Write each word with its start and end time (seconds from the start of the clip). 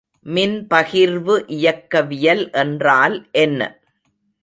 மின்பகிர்வு 0.25 1.35
இயக்கவியல் 1.49 2.51
என்றால் 2.55 3.17
என்ன? 3.31 3.61